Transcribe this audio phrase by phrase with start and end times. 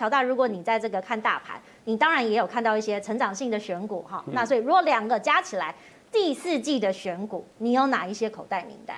[0.00, 4.24] 乔大，如果你在这个看大盘，你当然也有看到一些成长性的选股哈。
[4.32, 5.74] 那所以如果两个加起来，
[6.10, 8.96] 第四季的选股，你有哪一些口袋名单？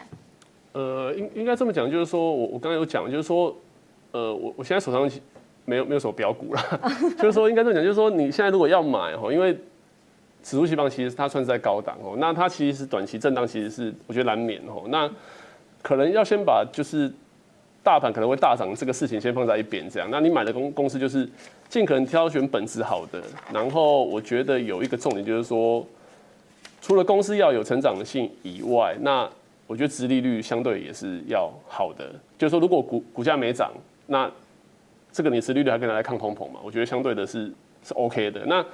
[0.71, 3.53] 呃，应应该这么讲，就是说我我刚刚有讲，就是说，
[4.13, 5.11] 呃，我我现在手上
[5.65, 6.81] 没有没有什么标股了，
[7.19, 9.53] 就是说应该这么讲，就是说你现在如果要买哈，因为
[10.41, 15.11] 指数期棒其实它算是在高档哦，那它其实短期震荡其实是我觉得难免哦，那
[15.83, 17.13] 可能要先把就是
[17.83, 21.29] 大盘可能会大涨这个事情先放在一边，这样，那你买的公公司就是
[21.69, 23.21] 尽可能挑选本质好的，
[23.53, 25.85] 然后我觉得有一个重点就是说，
[26.81, 29.29] 除了公司要有成长性以外，那
[29.67, 33.73] 我觉得殖利率相对也是要好的，就是说如果股股价没涨，
[34.07, 34.31] 那
[35.11, 36.61] 这个你殖利率还可以拿来抗通膨嘛？
[36.63, 38.43] 我觉得相对的是是 OK 的。
[38.47, 38.65] 那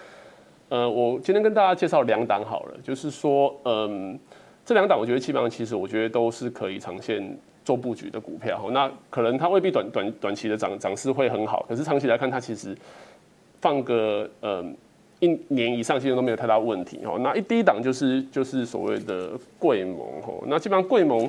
[0.69, 4.19] 呃，我今天跟大家介绍两档好了，就是说，嗯，
[4.67, 7.37] 这两档我觉得基本上其实我觉得都是可以长线
[7.69, 8.71] 做布局的股票。
[8.73, 12.77] 那可能它未必短短短期的涨涨势会很好，可是长期来看，它其实
[13.61, 14.77] 放个嗯。
[15.21, 17.19] 一年以上其实都没有太大问题哦。
[17.19, 20.45] 那一低档就是就是所谓的贵盟哦。
[20.47, 21.29] 那基本上贵盟，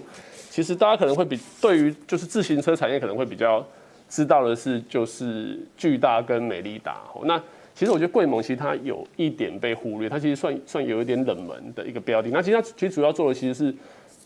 [0.52, 3.66] 其实大家可能会比对于就是自行车产业可能会比较
[4.08, 7.26] 知道的是就是巨大跟美利达哦。
[7.26, 7.42] 那
[7.74, 12.30] 其实我觉得贵盟其实它有一点被忽略，它其实算算有一点冷门的一个标的。
[12.30, 13.76] 那其实它其实主要做的其实是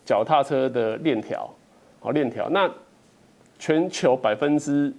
[0.04, 1.50] 脚踏车的链条
[2.04, 2.48] 哦，链条。
[2.52, 2.70] 那
[3.58, 4.94] 全球百分之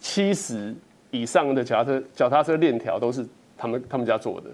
[0.00, 0.74] 七十
[1.12, 3.24] 以上的脚踏车脚踏车链条都是。
[3.60, 4.48] 他们他们家做的，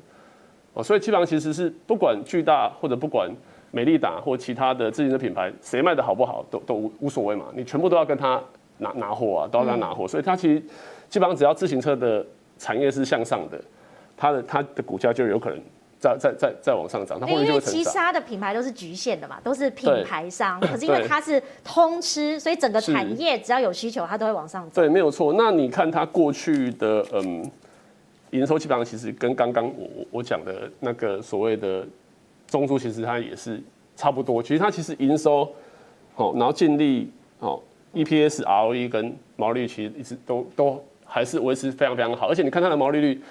[0.73, 3.31] 哦，所以基本上其实是不管巨大或者不管
[3.71, 8.43] 美利达或其他的自行车品牌，谁卖的好不好都都无无所谓嘛，你全部都要跟他
[8.79, 10.59] 拿拿货啊，都要跟他拿货，所以它其实
[11.11, 12.25] 基本上只要自行车的
[12.57, 13.61] 产业是向上的，
[14.17, 15.61] 它的它的股价就有可能
[16.05, 17.73] 再再再再往上涨，它后面就会成长。
[17.73, 24.71] 因为其他的品牌都是局限的嘛，都是品牌商， 可是因为它是通吃，所以整个产业只要有需求，它都会往上涨。
[24.75, 25.33] 对，没有错。
[25.33, 27.51] 那你看它过去的嗯。
[28.31, 31.87] 营收基本上其实跟刚刚我我我讲的那个所谓的
[32.49, 33.63] 中租，其实它也是
[33.95, 34.43] 差不多。
[34.43, 35.49] 其实它其实营收
[36.17, 37.09] 好，然后净利
[37.39, 37.63] 好
[37.95, 42.29] ，EPS、ROE 跟毛利率其实一直都都还是维持非常非常好。
[42.29, 43.23] 而且你看它的毛利率，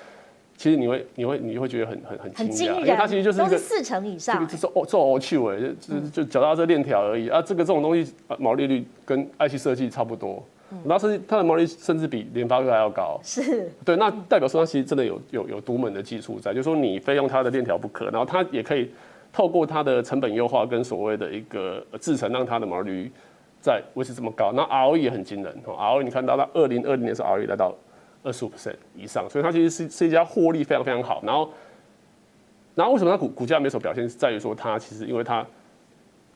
[0.56, 7.41] 其实你会你会你会觉得很很很惊讶，因为它其实就是一个四成以上，就是哦做哦去尾，就就脚踏车链条而已啊。
[7.41, 10.44] 这个这种东西毛利率跟爱奇设计差不多。
[10.84, 18.90] 然后甚至它的毛利甚至比联发科还要高，是对，那代表说它其实真的有有有独门的技术在，就是说你非用它的链条不可，然后它也可以
[19.31, 23.12] 透过它的成本优化跟所谓的一个制程，让它的毛利率
[23.62, 24.52] 在维持这么高。
[24.52, 27.72] 那 ROE 也很惊人，ROE 你看到它二零二零年是 ROE 来到
[28.23, 31.22] 二十五 percent 以上，所以它其实是是一家获利非常非常好。
[31.23, 31.50] 然后，
[32.75, 35.45] 然后为什么它股股价没什么表现，是在于说它其实因为它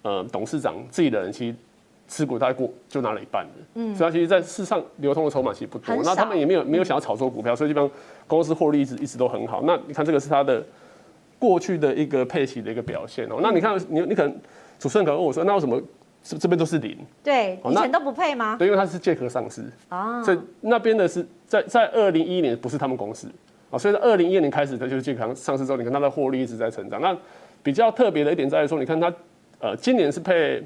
[0.01, 1.55] 呃董事长自己的人其实。
[2.09, 7.91] 持股大概过就拿了一半的，嗯，所以它其实，在市场流通的筹码其实不多，那他们也没有没有想要炒作股票，所以基本上
[8.27, 9.61] 公司获利一直一直都很好。
[9.63, 10.65] 那你看这个是它的
[11.37, 13.39] 过去的一个配息的一个表现哦。
[13.41, 14.33] 那你看你你可能
[14.79, 15.81] 主持人可能问我说，那为什么
[16.27, 16.97] 这这边都是零？
[17.23, 18.55] 对，以前都不配吗？
[18.57, 23.27] 对，因为它是借壳上市啊，所以那边的是在在二零一一年不是他们公司
[23.71, 26.99] 啊，所以在二零一二年开始它就是借壳上市之后，你看它的获利一直在成长。
[26.99, 27.17] 那
[27.63, 29.13] 比较特别的一点在于说，你看它
[29.59, 30.63] 呃今年是配。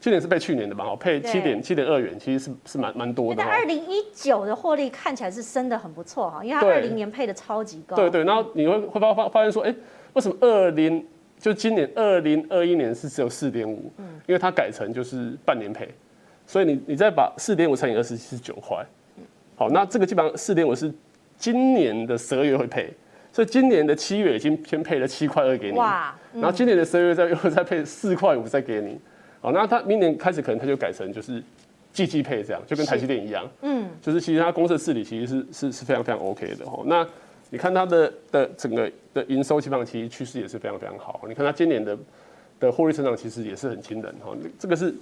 [0.00, 0.84] 今年是配去年的吧？
[0.84, 3.36] 哦，配七点七点二元，其实是是蛮蛮多的。
[3.38, 7.96] 但二零一九的获利看起来是升的很不错哈，因为它二零年配的超级高。
[7.96, 9.76] 对对，然后你会会发发发现说，哎、欸，
[10.12, 11.02] 为什么二零
[11.44, 13.92] 就今年二零二一年是只有四点五？
[13.98, 15.86] 嗯，因为它改成就是半年配，
[16.46, 18.82] 所以你你再把四点五乘以二十七是九块。
[19.54, 20.90] 好，那这个基本上四点五是
[21.36, 22.90] 今年的十二月会配，
[23.30, 25.76] 所以今年的七月已经先配了七块二给你。
[25.76, 26.16] 哇！
[26.32, 28.98] 然后今年的十二月再又再配四块五再给你。
[29.42, 31.42] 好，那它明年开始可能它就改成就是
[31.92, 36.82] 季季配这样，就跟台积电一样，嗯，就是其实它公司的治理其实是是是非常非常 OK 的哦。
[36.86, 37.06] 那
[37.50, 41.22] 你看它的的整个的营收基本上其实趋势也是非常非常好。
[41.28, 41.96] 你看它今年的
[42.58, 44.34] 的获利成长其实也是很惊人哈。
[44.58, 44.94] 这个是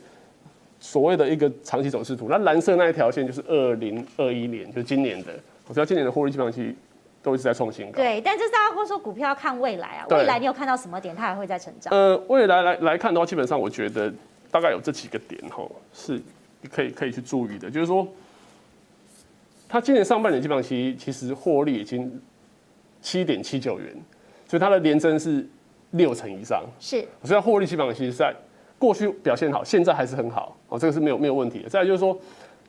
[0.80, 2.28] 所谓的一个长期走势图。
[2.28, 5.32] 那蓝色那一条线就是二零二一年，就是今年的。
[5.66, 6.74] 我知道今年的获利基本上其实
[7.22, 7.96] 都一直在创新高。
[7.96, 11.92] 对，但是大家会说股票要看未来啊，未来你有看到什么点它还会再成长？
[11.92, 14.12] 呃，未来来来看的话，基本上我觉得。
[14.52, 16.20] 大概有这几个点哈，是
[16.70, 18.06] 可以可以去注意的，就是说，
[19.66, 22.20] 它今年上半年基本上其实其实获利已经
[23.02, 23.94] 七点七九元，
[24.48, 25.46] 所以它的年增是
[25.90, 28.34] 六成以上，是，所以它获利基本上其实在
[28.78, 31.68] 过去表现好，现在还是很好哦，这个是没有没有问题的。
[31.68, 32.18] 再来就是说，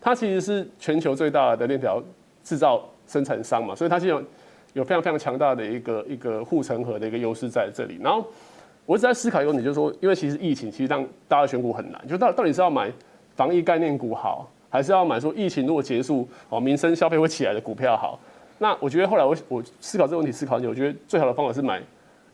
[0.02, 2.04] 它其实是全球最大的链条
[2.44, 4.24] 制造生产商嘛，所以它其实有
[4.74, 8.26] 有非常非常强大的一个一个护城河的一个优势在这里，然后。
[8.86, 12.92] 我一直在思考一个问题，就是说，因为其实疫情其实让大家选股很难，就到到底是要买
[13.34, 18.20] 防疫概念股好，还是要买说疫情如果结束哦，民生消费会起来的股票好？
[18.63, 21.81] 那我觉得后来我我思考这个问题思考很久，我觉得最好的方法是买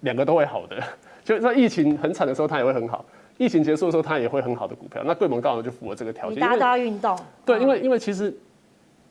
[0.02, 0.80] 两个都会好的，
[1.26, 3.04] 就是在疫情很惨的时候它也会很好，
[3.40, 5.02] 疫情结束的时候它也会很好的股票。
[5.04, 7.18] 那贵盟刚好就符合这个条件，大家都要运动。
[7.44, 8.32] 对，因为因为其实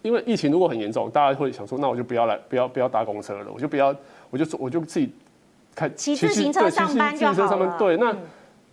[0.03, 3.93] 因为疫情如果很严重，大家会想说，那我就不要来，不要不要搭公车了，我就不要，
[4.31, 5.13] 我就我就自己
[5.75, 7.77] 开骑自行车上班就好了。
[7.77, 8.15] 对，那。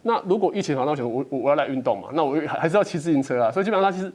[0.07, 3.51] 那如果疫情好，那我想我我我要来运动嘛，那我还还是要骑自行车啊。
[3.51, 4.13] 所以基本上它其实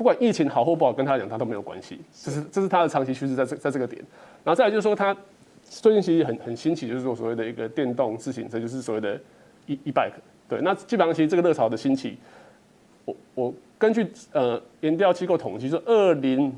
[0.00, 4.02] 不管疫情好或不好，跟他讲他都没有关系，这是这是他的长期趋势在这在这个点。
[4.42, 5.14] 然后再来就是说，他
[5.62, 9.20] 最近其实很很新奇，就是说所谓的一个电动自行车，就是所谓的
[9.66, 10.14] e e bike。
[10.48, 12.16] 对，那基本上其实这个热潮的兴起，
[13.04, 16.50] 我我根据呃研调机构统计，说二零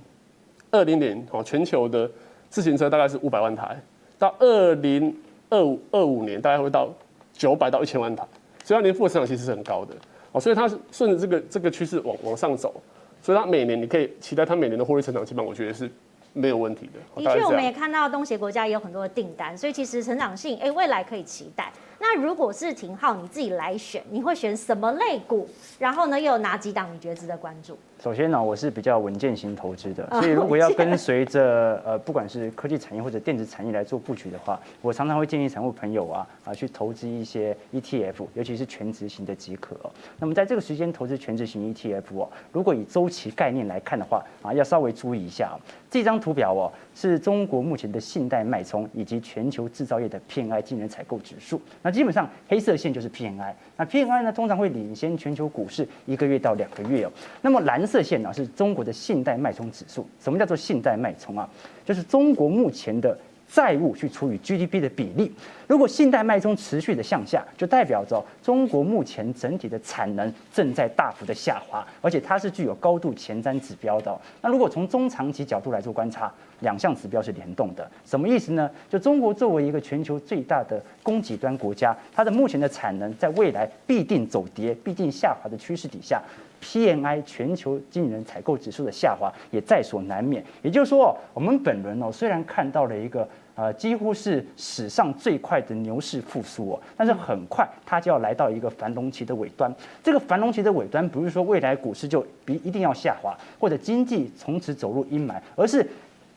[0.71, 2.09] 二零年哦全球的
[2.49, 3.77] 自行车大概是五百万台，
[4.21, 5.13] 到二零
[5.51, 6.89] 二五二五年大概会到。
[7.35, 8.23] 九百到一千万台，
[8.63, 9.95] 所以它年复合成长其实是很高的
[10.33, 12.75] 哦，所以它是顺着这个这个趋势往往上走，
[13.23, 15.89] 所以它每年你可以期待它每年的获利成长，基本上我觉得是
[16.33, 17.23] 没有问题的。
[17.23, 21.73] 的确，我们也看到东协国家也有很多的订单，所以其实成长性哎、欸，未来可以期待。
[22.03, 25.49] 那如果是廷浩你自己来选，你会选什么类股？
[25.79, 27.79] 然后呢，又有哪几档你觉得值得关注？
[28.03, 39.77] 首先呢，我是比较稳健型投资的， 所以如果要跟随着呃，不管是科技产业或者电子产业来做布局的话，我常常会建议散户朋友啊啊去投资一些 ETF，尤其是全值型的即可。
[40.19, 45.57] 那么在这个时间投资全值型 ETF 哦，如果以周期概念来看的话啊，要稍微注意一下。
[45.89, 51.61] 这张图表哦，是中国目前的信贷脉冲以及全球制造业的 PMI 经理人采购指数。
[51.83, 57.13] 那基本上黑色线就是 PMI，那 PMI 呢通常会领先全球股市一个月到两个月哦。
[57.43, 60.09] 那么蓝色线呢是中国的信贷脉冲指数。
[60.19, 61.49] 什么叫做信贷脉冲啊？
[61.85, 63.17] 就是中国目前的
[63.53, 65.31] 债务去除以 GDP 的比例。
[65.67, 74.19] 如果信贷脉冲持续的向下，就代表着中国目前整体的产能正在大幅的下滑，而且它是具有高度前瞻指标的。
[74.41, 77.91] 那如果从中长期角度来做观察，两项指标是联动的。
[78.07, 78.71] 什么意思呢？
[78.89, 86.23] 就中国作为一个全球最大的供给端国家，它的目前的产能在未来必定走跌、必定下滑的趋势底下。
[86.63, 90.43] PMI 全球经理人采购指数的下滑也在所难免。
[90.63, 99.75] 也就是说，我们本轮哦，虽然看到了一个呃几乎是史上最快的牛市复苏哦，但是很快它就要来到一个繁荣期的尾端。
[100.03, 105.87] 这个繁荣期的尾端不是说未来股市就一定要下滑，或者经济从此走入阴霾，而是。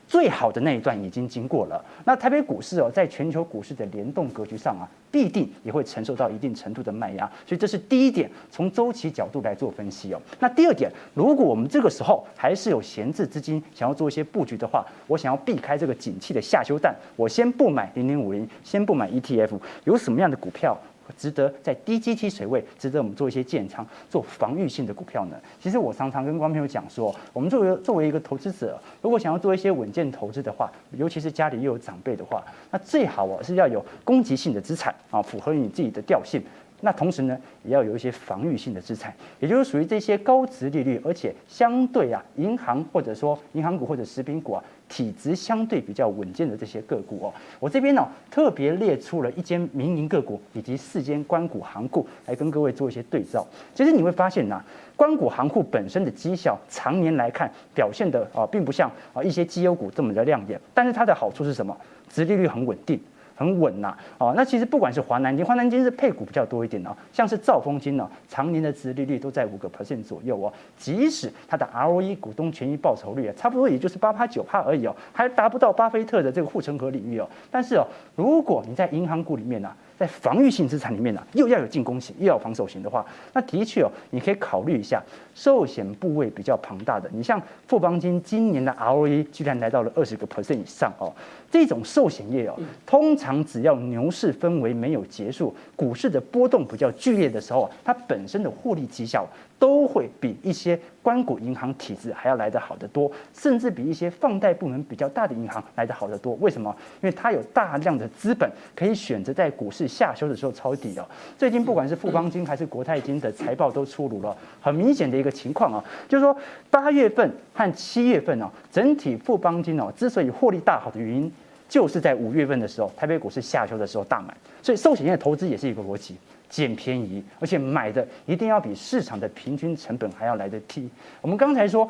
[0.07, 10.21] 最好的那一段已经经过了，那台北股市哦，在全球股市的联动格局上啊，必定也会承受到一定程度的卖压，所以这是第一点，从周期角度来做分析哦。
[10.39, 20.77] 那第二点，如果我们这个时候还是有闲置资金，想要做一些布局的话，我想要避开这个景气的下修弹，我先不买零零五零，先不买 ETF，有什么样的股票？
[21.17, 25.37] 值得在低基期水位，值得我们做一些建仓、做防御性的股票呢？
[25.59, 36.41] 其实我常常跟观众朋友讲说，我们作为作为一个投资者，如果想要做一些稳健投资的话，尤其是家里又有长辈的话，那最好哦是要有攻击性的资产啊，符合你自己的调性。
[36.85, 44.63] 那同时呢，也要有一些防御性的资产，也就是属于这些高殖利率，而且相对啊，银行或者说银行股或者食品股啊。
[44.87, 53.43] 体质相对比较稳健的这些个股哦，我这边呢特别列出了一间民营个股以及四间官股行库来跟各位做一些对照。
[53.73, 54.63] 其实你会发现呐，
[54.95, 60.61] 官股行库本身的绩效常年来看表现的啊，并不像啊一些绩优股这么的亮眼。
[60.71, 61.75] 但是它的好处是什么？
[62.07, 62.99] 殖利率很稳定。
[63.35, 85.01] 很稳呐，哦，那其实不管是华南金，华南金是配股比较多一点哦，像是兆丰金呢，常年的殖利率都在五个 percent 左右哦，即使它的 ROE 股东权益报酬率啊，差不多也就是八趴九趴而已哦，还达不到巴菲特的这个护城河领域哦，但是哦，如果你在银行股里面呢、在防御性资产里面呢、啊，又要有进攻型，又要防守型的话，那的确哦，你可以考虑一下
[85.33, 87.09] 寿险部位比较庞大的。
[87.13, 91.13] 你像富邦金今年的 ROE 居然来到了二十个 percent 以上哦，
[91.49, 99.25] 这种寿险业哦，通常只要牛市氛围没有结束，股市的波动比较剧烈的时候，它本身的获利绩效。
[99.57, 106.33] 都会比一些官股银行体制还要来得好得多，甚至比一些放贷部门比较大的银行来得好得多。
[106.35, 106.75] 为什么？
[107.01, 111.05] 因为它有大量的资本可以选择在股市下修的时候抄底哦。
[111.37, 116.35] 最近不管是富邦金还是国泰金的财报都出炉了，很明显的一个情况啊，就是说
[116.69, 121.31] 八月份和七月份哦，整体富邦金哦之所以获利大好的原因，
[121.69, 126.17] 就是在五月份的时候台北股市下修的时候大买，所以寿险业投资也是一个逻辑。
[126.49, 130.89] 捡便宜，而且买的一定要比市场的平均成本还要来得低。
[131.21, 131.85] 我们刚才说，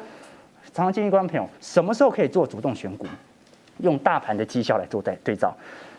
[0.73, 3.05] 常常建议观众朋友，什么时候可以做主动选股？
[3.79, 5.53] 用大盘的绩效来做对对照，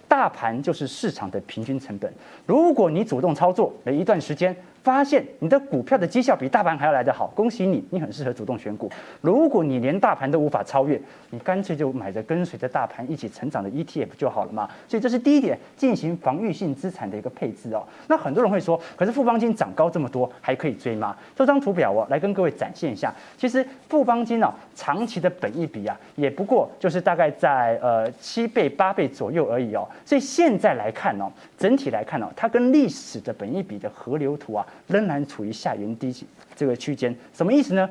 [0.08, 2.10] 大盘就是市场的平均成本。
[2.46, 8.88] 如果你主动操作，每一段时间发现你的股票的绩效比大盘还要来得好，恭喜你，你很适合主动选股。
[9.20, 10.96] 如果你连大盘都无法超越，
[11.30, 14.70] 你干脆就买着跟随着大盘一起成长的 ETF 就好了嘛。
[14.86, 17.84] 所以这是第一点，进行防御性资产的一个配置哦。
[18.06, 21.16] 那很多人会说，可是富邦金涨高这么多，还可以追吗？
[21.34, 23.12] 这张图表我来跟各位展现一下。
[23.36, 29.84] 其实富邦金哦，长期的本益比啊，也不过就是大概在呃七倍八倍左右而已哦。
[30.04, 31.28] 所以现在来看哦，
[31.58, 36.14] 整体来看哦，它跟历史的本益比的河流图啊，仍然处于下缘低
[36.54, 37.14] 这个区间。
[37.32, 37.88] 什么意思呢？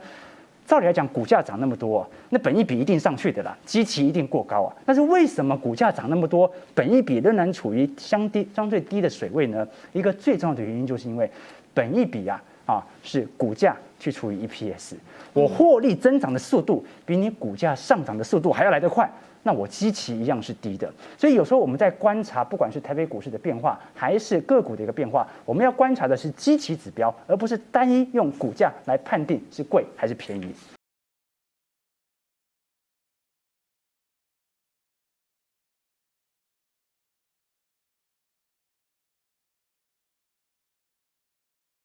[0.65, 4.75] 照理来讲，股价涨那么多，那本益比一定上去的啦，基期一定过高啊。
[4.83, 9.67] 但是为什么股价涨那么多，本益比仍然处于相低相对低的水位呢？
[9.93, 11.29] 一个最重要的原因就是因为
[11.71, 14.95] 本益比啊啊是股价去除以 EPS，
[15.33, 19.07] 我获利增长的速度比你股价上涨的速度还要来得快。
[19.47, 30.51] 那我基期一样是低的，所以有时候我们在观察，不管是台北股市的变化，还是个股的一个变化，我们要观察的是基期指标，而不是单一用股价来判定是贵还是便宜。